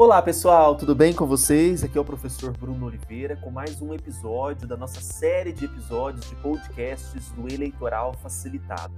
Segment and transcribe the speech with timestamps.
[0.00, 1.82] Olá pessoal, tudo bem com vocês?
[1.82, 6.30] Aqui é o professor Bruno Oliveira com mais um episódio da nossa série de episódios
[6.30, 8.94] de podcasts do Eleitoral Facilitado.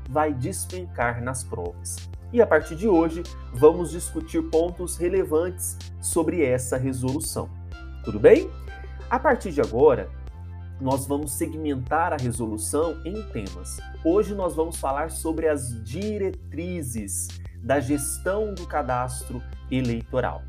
[0.09, 2.09] vai despencar nas provas.
[2.32, 7.51] E a partir de hoje, vamos discutir pontos relevantes sobre essa resolução.
[8.04, 8.48] Tudo bem?
[9.09, 10.10] A partir de agora,
[10.80, 13.79] nós vamos segmentar a resolução em temas.
[14.05, 17.29] Hoje nós vamos falar sobre as diretrizes
[17.63, 20.43] da gestão do cadastro eleitoral.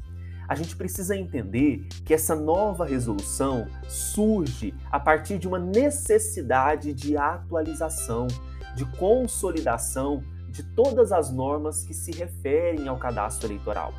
[0.48, 7.18] A gente precisa entender que essa nova resolução surge a partir de uma necessidade de
[7.18, 8.28] atualização,
[8.76, 13.94] de consolidação de todas as normas que se referem ao cadastro eleitoral.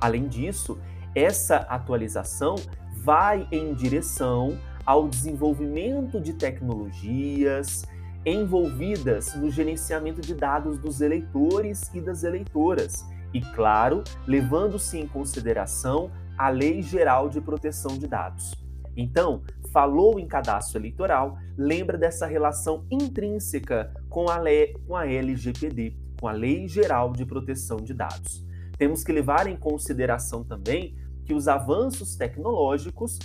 [0.00, 0.78] Além disso,
[1.14, 2.56] essa atualização
[3.02, 4.58] vai em direção
[4.90, 7.84] ao desenvolvimento de tecnologias
[8.26, 16.10] envolvidas no gerenciamento de dados dos eleitores e das eleitoras, e, claro, levando-se em consideração
[16.36, 18.52] a Lei Geral de Proteção de Dados.
[18.96, 24.42] Então, falou em cadastro eleitoral, lembra dessa relação intrínseca com a,
[24.88, 28.44] com a LGPD, com a Lei Geral de Proteção de Dados.
[28.76, 33.20] Temos que levar em consideração também que os avanços tecnológicos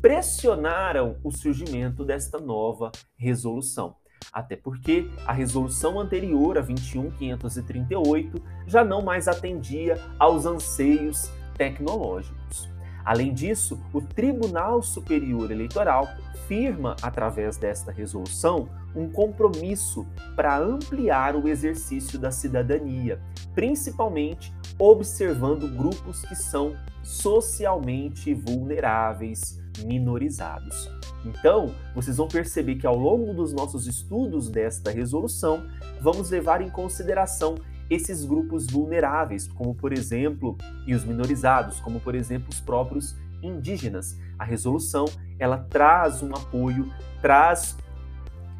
[0.00, 3.96] pressionaram o surgimento desta nova resolução.
[4.32, 12.70] Até porque a resolução anterior, a 21538, já não mais atendia aos anseios tecnológicos.
[13.04, 16.06] Além disso, o Tribunal Superior Eleitoral
[16.46, 23.20] firma, através desta resolução, um compromisso para ampliar o exercício da cidadania,
[23.54, 30.90] principalmente observando grupos que são socialmente vulneráveis, minorizados.
[31.24, 35.66] Então, vocês vão perceber que ao longo dos nossos estudos desta resolução,
[36.00, 37.56] vamos levar em consideração
[37.90, 44.16] esses grupos vulneráveis, como por exemplo, e os minorizados, como por exemplo os próprios indígenas.
[44.38, 45.04] A resolução,
[45.38, 47.76] ela traz um apoio, traz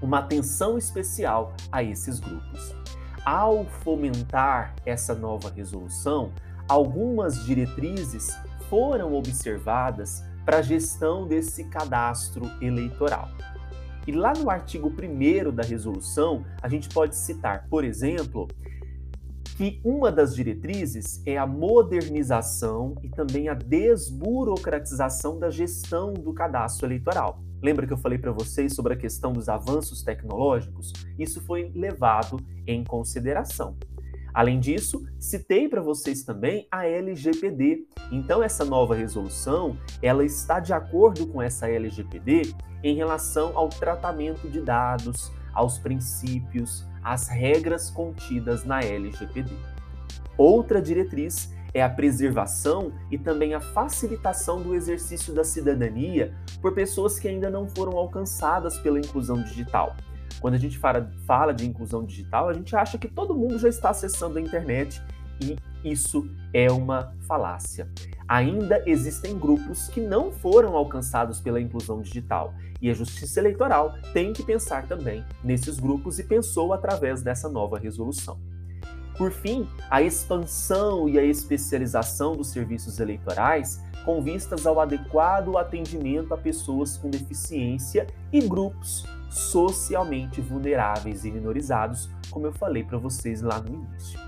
[0.03, 2.75] uma atenção especial a esses grupos.
[3.25, 6.33] Ao fomentar essa nova resolução,
[6.67, 8.37] algumas diretrizes
[8.69, 13.29] foram observadas para a gestão desse cadastro eleitoral.
[14.07, 18.49] E lá no artigo 1 da resolução, a gente pode citar, por exemplo,
[19.57, 26.87] que uma das diretrizes é a modernização e também a desburocratização da gestão do cadastro
[26.87, 27.43] eleitoral.
[27.63, 30.95] Lembra que eu falei para vocês sobre a questão dos avanços tecnológicos?
[31.19, 33.77] Isso foi levado em consideração.
[34.33, 37.87] Além disso, citei para vocês também a LGPD.
[38.11, 44.49] Então essa nova resolução, ela está de acordo com essa LGPD em relação ao tratamento
[44.49, 49.51] de dados, aos princípios, às regras contidas na LGPD.
[50.37, 57.19] Outra diretriz é a preservação e também a facilitação do exercício da cidadania por pessoas
[57.19, 59.97] que ainda não foram alcançadas pela inclusão digital.
[60.41, 63.69] Quando a gente fala, fala de inclusão digital, a gente acha que todo mundo já
[63.69, 65.03] está acessando a internet
[65.41, 67.89] e isso é uma falácia.
[68.29, 74.33] Ainda existem grupos que não foram alcançados pela inclusão digital e a Justiça Eleitoral tem
[74.33, 78.39] que pensar também nesses grupos e pensou através dessa nova resolução.
[79.19, 86.33] Por fim, a expansão e a especialização dos serviços eleitorais com vistas ao adequado atendimento
[86.33, 93.41] a pessoas com deficiência e grupos socialmente vulneráveis e minorizados, como eu falei para vocês
[93.41, 94.19] lá no início.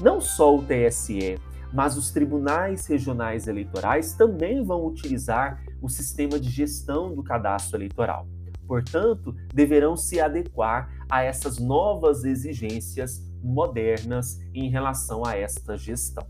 [0.00, 1.38] Não só o TSE,
[1.72, 8.28] mas os tribunais regionais eleitorais também vão utilizar o sistema de gestão do cadastro eleitoral.
[8.66, 16.26] Portanto, deverão se adequar a essas novas exigências modernas em relação a esta gestão.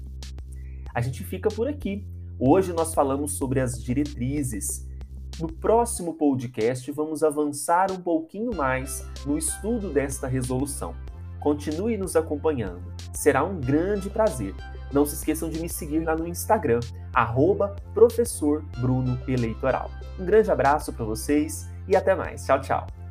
[0.95, 2.07] A gente fica por aqui.
[2.39, 4.89] Hoje nós falamos sobre as diretrizes
[5.41, 10.95] no próximo podcast, vamos avançar um pouquinho mais no estudo desta resolução.
[11.41, 12.83] Continue nos acompanhando,
[13.13, 14.55] será um grande prazer.
[14.93, 16.81] Não se esqueçam de me seguir lá no Instagram,
[17.13, 17.75] arroba.
[20.19, 22.45] Um grande abraço para vocês e até mais.
[22.47, 23.04] Tchau, tchau.